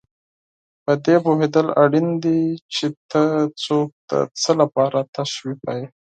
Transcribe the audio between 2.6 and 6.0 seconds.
چې ته څوک د څه لپاره تشویقوې.